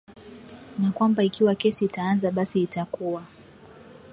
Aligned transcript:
na 0.79 0.91
kwamba 0.91 1.23
ikiwa 1.23 1.55
kesi 1.55 1.85
itaanza 1.85 2.31
basi 2.31 2.61
itakuwa 2.61 3.25